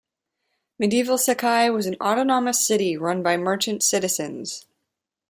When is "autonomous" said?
2.01-2.65